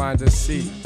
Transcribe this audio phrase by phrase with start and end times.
[0.00, 0.79] find a seat.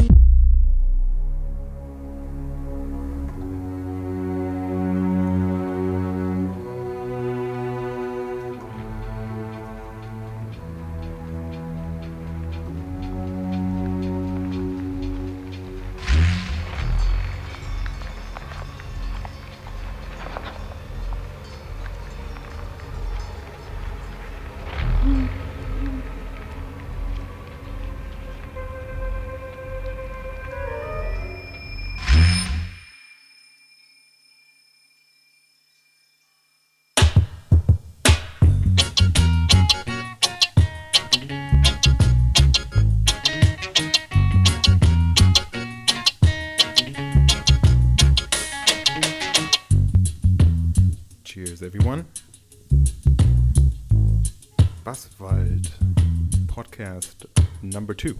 [57.62, 58.18] Number two.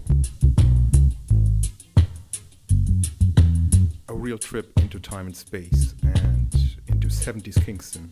[4.09, 6.53] A real trip into time and space and
[6.87, 8.11] into 70s Kingston,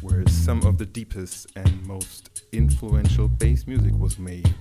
[0.00, 4.54] where some of the deepest and most influential bass music was made.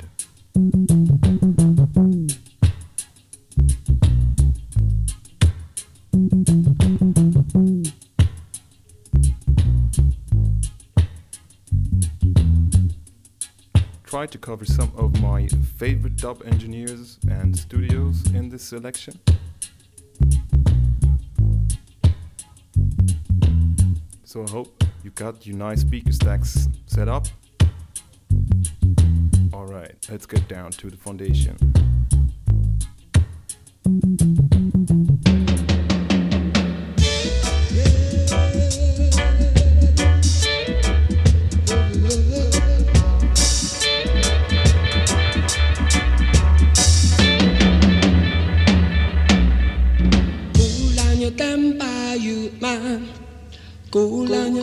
[14.24, 15.46] Tried to cover some of my
[15.76, 19.20] favorite dub engineers and studios in this selection.
[24.24, 27.28] So I hope you got your nice speaker stacks set up.
[29.54, 31.58] Alright, let's get down to the foundation.
[53.94, 54.58] Go, kulang,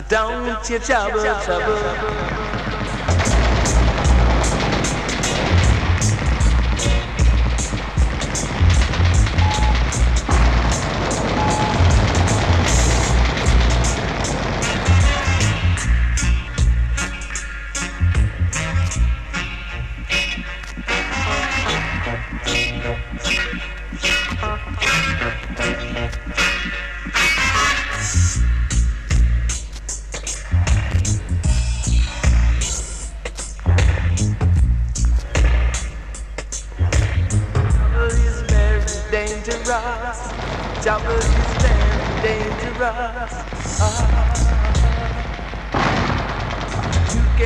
[0.00, 1.76] don't you trouble, trouble.
[1.76, 2.35] So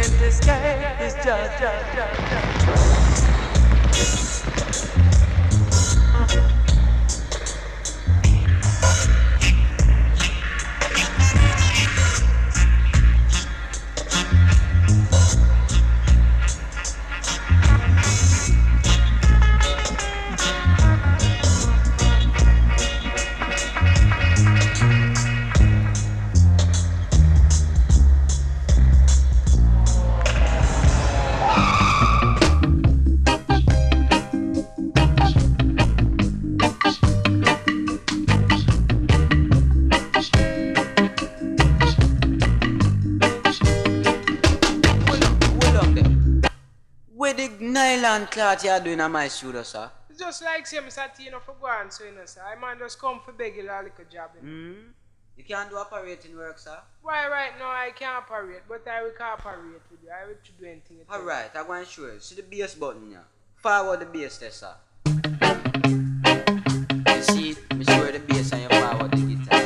[0.03, 0.31] don't you
[1.21, 1.91] trouble, trouble.
[48.41, 49.91] Cloth you are doing on my studio, sir?
[50.09, 51.15] It's just like say, Mr.
[51.15, 52.41] T, you know, for go on, so you know, sir.
[52.41, 54.31] I man just come for beg you a little job.
[54.35, 54.55] You, know?
[54.55, 54.77] mm.
[55.37, 56.79] you can't do operating work, sir?
[57.03, 60.09] Why, right now, I can't operate, but I will cooperate with you.
[60.09, 60.97] I will do anything.
[61.13, 62.19] Alright, I'm going to show you.
[62.21, 63.19] See the bass button, yeah?
[63.57, 64.73] Forward the bass there, sir.
[67.15, 69.63] You see, me show the bass and you forward the guitar.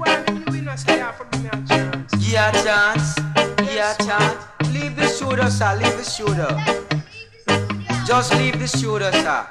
[0.00, 2.10] Well, I mean, you know, say you have to give me a chance.
[2.18, 3.14] Give a chance.
[3.70, 4.74] Give a chance.
[4.74, 5.76] Leave the shooter, sir.
[5.76, 6.89] Leave the studio.
[8.10, 9.46] Just leave the studio, sir.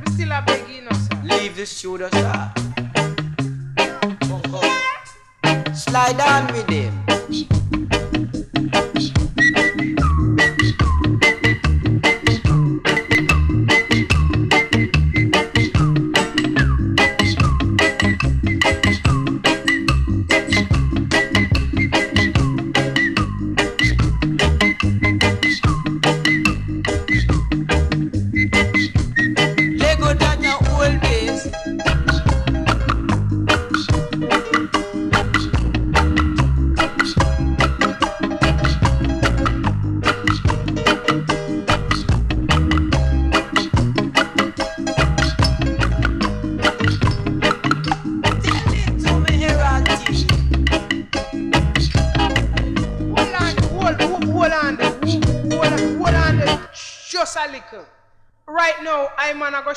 [0.00, 1.20] We still a begging, sir.
[1.24, 2.52] Leave the studio, sir.
[5.74, 7.04] Slide on with him.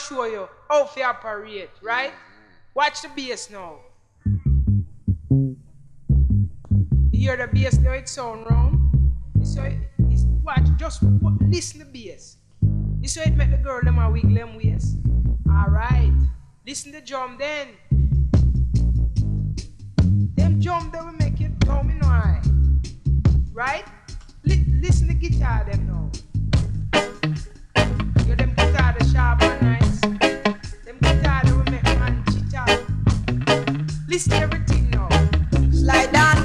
[0.08, 2.13] Show you how to operate, right?
[2.73, 3.80] Watch the bass now.
[7.12, 9.13] You hear the bass now, it sound wrong.
[9.43, 9.63] So
[10.10, 11.04] it's, watch, just
[11.41, 12.38] listen to the bass.
[13.02, 14.97] You see it make the girl them a wiggle them waist.
[15.50, 16.13] Alright.
[16.65, 17.67] Listen to the drum then.
[20.36, 22.45] Them drum they will make it come in alright.
[23.52, 23.86] Right?
[24.43, 26.12] Li listen to the guitar them now.
[34.17, 35.10] Listen everything now.
[35.71, 36.37] Slide down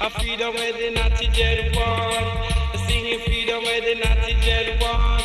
[0.00, 2.78] I freedom where the naughty jet one.
[2.86, 5.18] Singing freedom where the naughty jet one.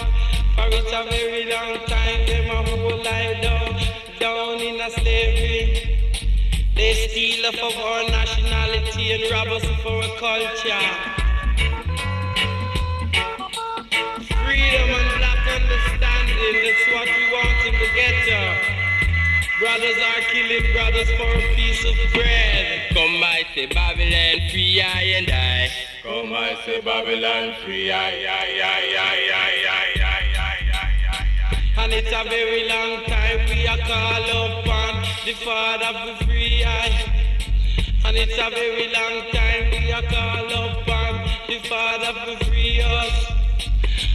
[0.55, 5.99] For it's a very long time, them my whole life down, down in a slavery.
[6.75, 10.89] They steal us of our nationality and rob us of our culture.
[14.41, 18.72] Freedom and black understanding, that's what we want in the ghetto.
[19.63, 22.89] Brothers are killing brothers for a piece of bread.
[22.89, 25.69] Come, I say Babylon, free I and I.
[26.03, 30.19] Come, I say Babylon, free I, I, I, I, I, I, I,
[31.77, 31.81] I.
[31.81, 36.91] And it's a very long time we are called upon the Father for free I.
[38.03, 43.31] And it's a very long time we are called upon the Father for free us.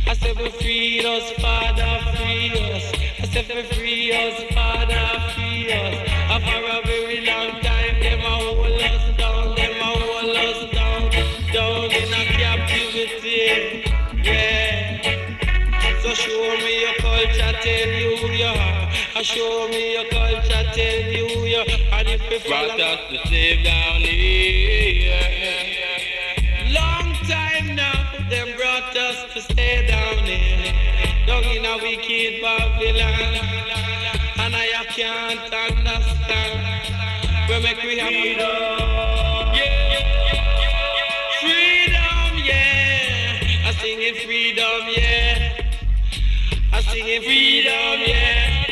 [0.06, 2.92] I said, free us, Father, free us.
[3.20, 5.37] I said, free us, Father,
[5.68, 8.00] for a very long time.
[8.00, 11.10] Them a hold us down, them a hold us down,
[11.52, 13.84] down in a captivity.
[14.22, 15.02] Yeah.
[16.00, 19.22] So show me your culture, tell you who you are.
[19.22, 21.64] Show me your culture, tell you who you are.
[22.80, 25.20] Us to save down here.
[26.70, 30.72] Long time now, them brought us to stay down here,
[31.26, 33.58] down in a wicked Babylon.
[34.48, 36.56] And I can't understand.
[37.50, 38.48] We make we have freedom.
[39.52, 39.92] Yeah.
[41.42, 43.68] Freedom, yeah.
[43.68, 45.52] I sing it freedom, yeah.
[46.72, 48.64] I sing it freedom, yeah.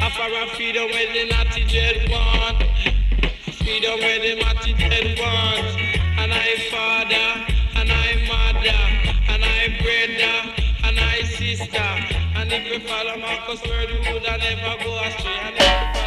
[0.00, 2.62] I After freedom where the naughty dread want.
[3.64, 5.76] Freedom where the naughty dread want.
[6.20, 7.28] And I father,
[7.80, 8.80] and I mother,
[9.28, 12.21] and I brother, and I sister.
[12.42, 16.01] And if we follow Marcus' word, you would never go astray.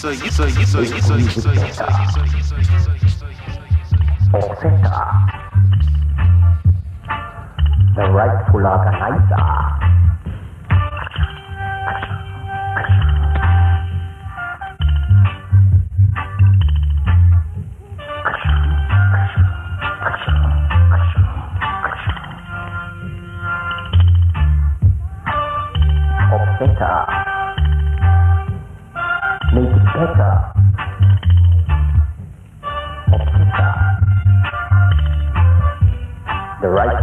[0.00, 1.99] so you so you so you so you so you so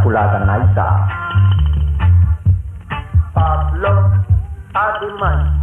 [0.07, 0.85] kulata naisa.
[3.35, 3.91] Pablo
[4.73, 5.56] Adimani.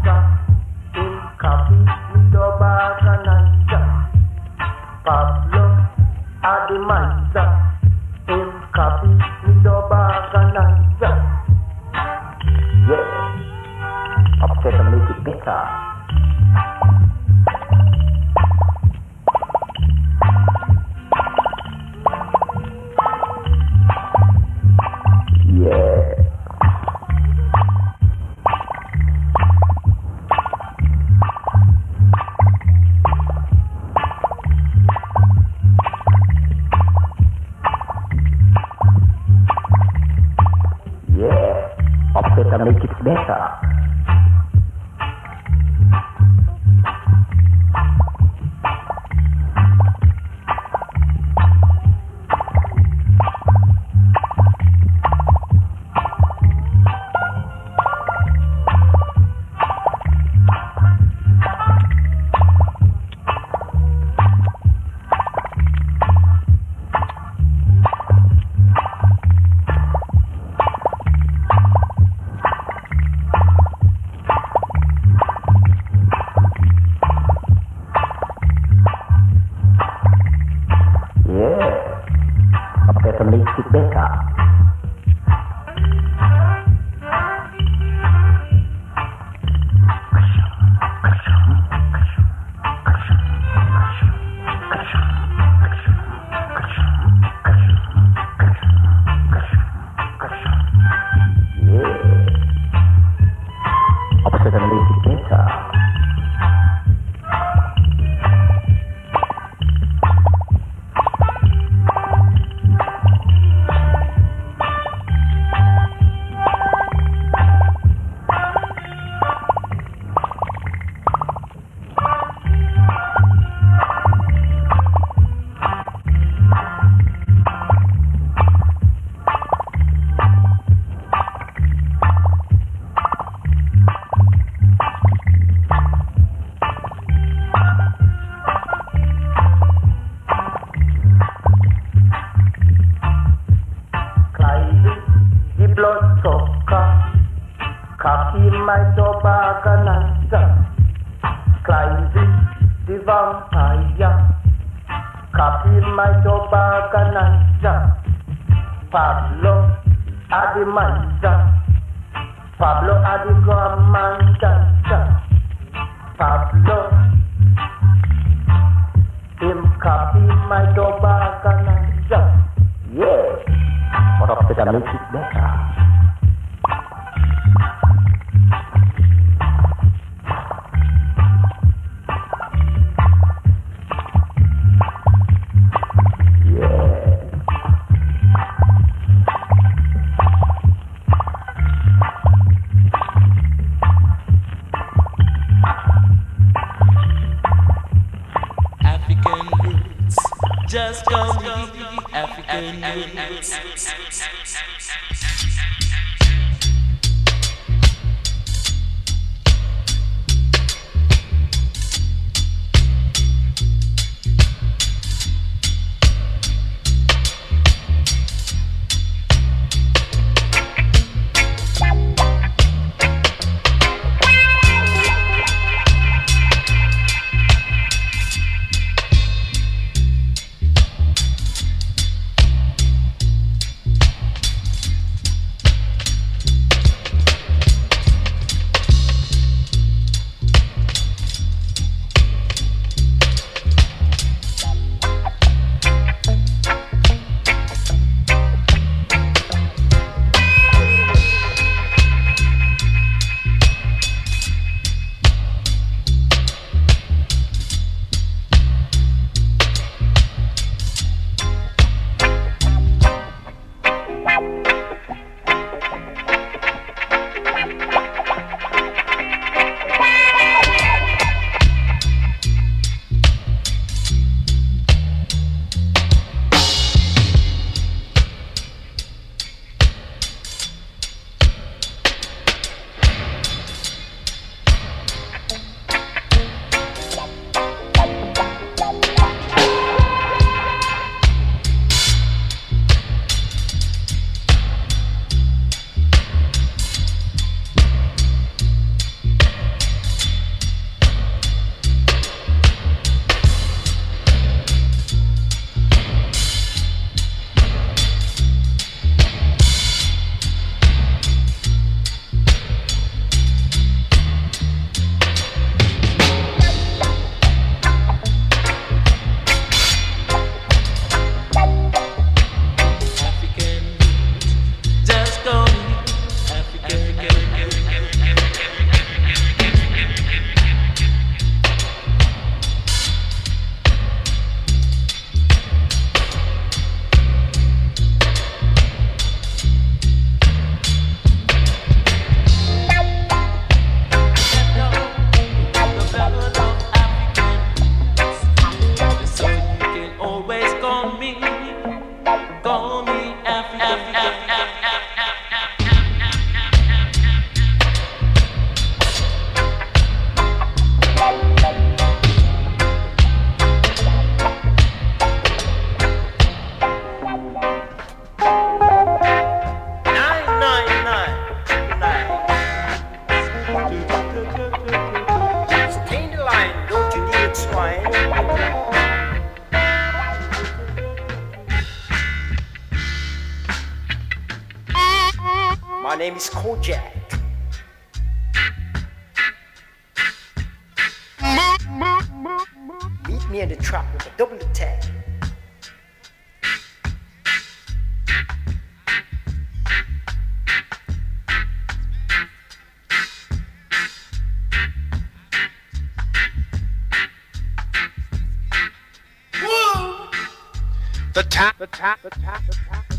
[411.54, 413.16] The tap, the tap, the tap, the tap, the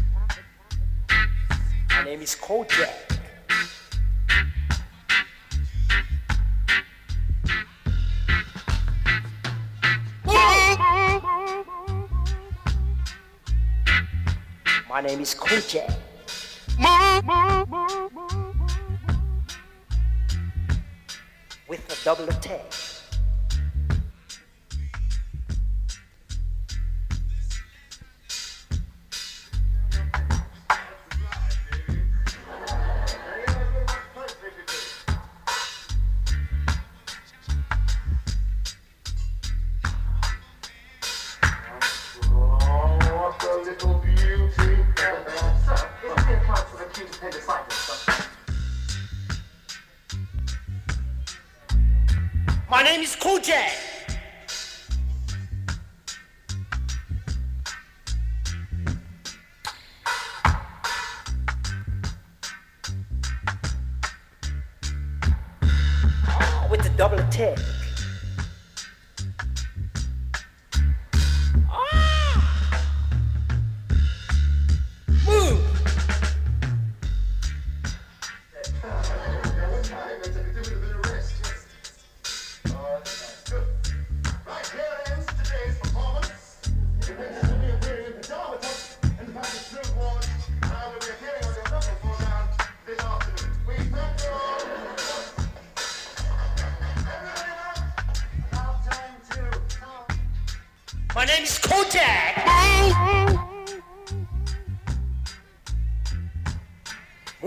[1.07, 1.23] tap.
[1.89, 2.91] My name is Kojak.
[14.89, 15.95] My name is Kojak.
[21.69, 22.84] With a double attack.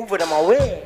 [0.09, 0.83] Move it on my way.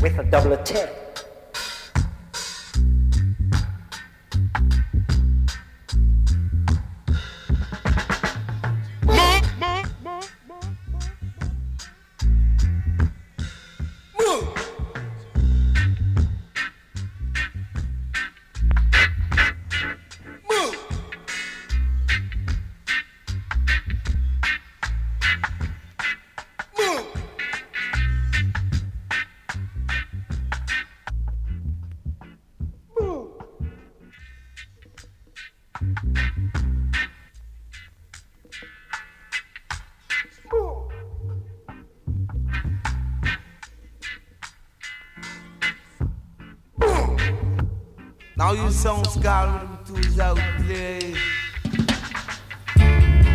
[0.00, 1.01] With a double attack.
[48.72, 51.14] Sound scar with the tools out play.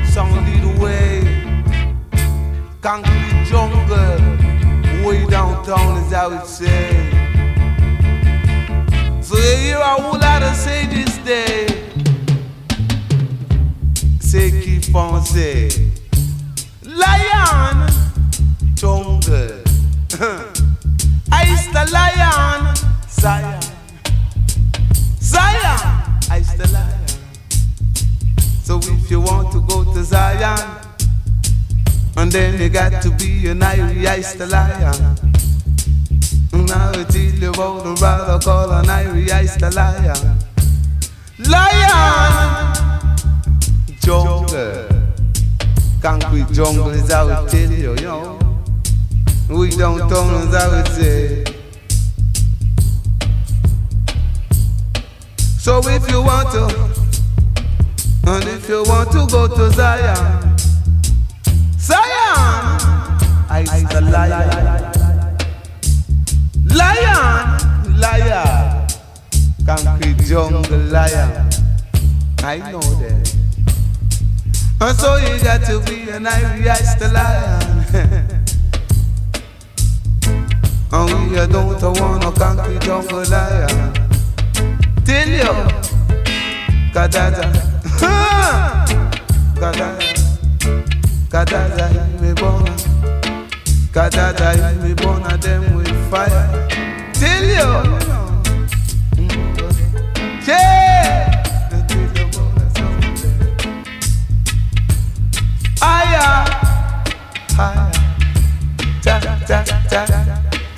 [0.06, 1.08] Sound lead the way.
[2.82, 4.20] Concrete jungle.
[5.06, 7.28] Way downtown is how it say.
[9.22, 11.68] So you hear a whole lot of say this day.
[14.20, 15.87] Say keep on say.
[33.18, 35.16] Be an Irie, I still lion.
[36.54, 40.40] Now I tell you about the brother called an Irie, I still lion.
[41.40, 42.76] Lion,
[44.02, 44.88] jungle,
[46.02, 48.40] concrete jungle is how it tell you, you.
[49.50, 51.44] We don't tell is how it say.
[55.60, 56.66] So if you want to,
[58.30, 60.37] and if you want to go to Zion,
[63.66, 64.50] I the lion,
[66.78, 67.58] lion,
[68.00, 68.88] lion,
[69.66, 71.50] concrete jungle lion.
[72.44, 73.36] I know that.
[74.80, 77.86] And so you got to be an Irish the lion.
[80.92, 83.94] and we don't want no concrete jungle lion.
[85.04, 85.54] Tell you,
[86.94, 87.52] Kadada,
[89.56, 89.90] Kadada,
[91.32, 91.88] Kadada,
[92.22, 92.34] me
[93.94, 96.68] Cause that I we burn at them with fire.
[97.14, 98.08] Tell you.
[100.48, 101.34] Yeah.
[105.80, 106.46] Higher,
[107.56, 107.92] higher,
[109.04, 110.06] ta ta ta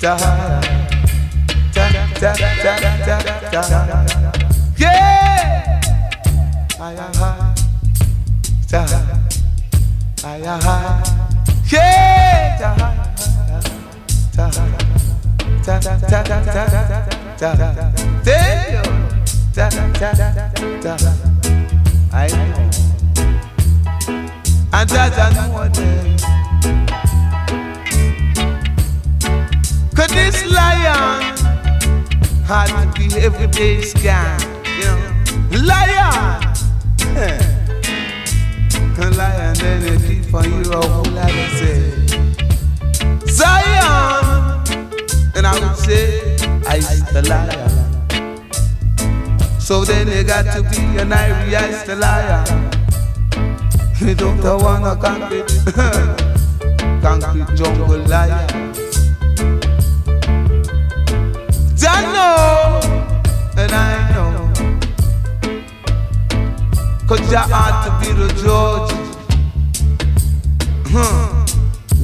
[0.00, 0.60] ta higher,
[1.72, 1.84] ta
[2.20, 2.30] ta
[2.62, 2.72] ta
[3.04, 3.14] ta
[3.50, 3.90] ta
[4.76, 5.80] yeah,
[6.78, 7.54] higher, higher,
[8.68, 8.80] ta
[10.22, 11.02] higher, higher,
[11.70, 12.89] yeah, ta higher
[15.70, 16.64] ta ta ta ta
[17.38, 17.86] ta ta ta
[18.24, 18.82] Tell you
[19.54, 20.10] ta ta
[20.82, 21.12] ta ta
[22.12, 22.70] I know
[24.72, 26.16] And that I know them
[29.94, 31.22] Cause this lion
[32.50, 34.38] Had to be every day's guy
[34.78, 34.98] You know
[35.68, 36.40] Lion
[37.14, 37.58] yeah.
[38.98, 41.80] A lion energy for you, all I say
[43.26, 44.49] Zion
[45.40, 46.36] and I would say,
[46.66, 47.70] Ice the lion.
[49.58, 52.44] So then they got to be an Irie Ice the lion.
[54.00, 55.48] You don't want a concrete,
[57.00, 58.50] concrete jungle lion.
[61.88, 62.80] I know,
[63.56, 64.52] and I know.
[67.08, 68.92] Cause you ought to be the judge.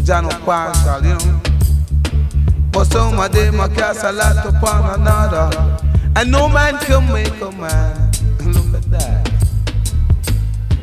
[0.07, 1.36] Jah no partial, you know.
[2.77, 5.81] But some of them a cast a lot upon another.
[6.15, 8.11] And no man can make a man.
[8.45, 9.33] Look at that.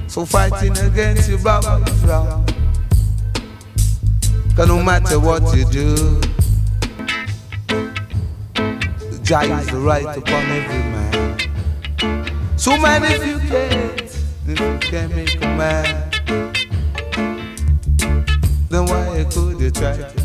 [0.07, 2.47] So fighting against your brother is wrong.
[4.55, 5.93] Cause no matter what you do,
[9.11, 12.57] the Jah is the right upon every man.
[12.57, 14.01] So man, if you can't,
[14.47, 16.09] if you can't make a man,
[18.71, 20.22] then why could you try to?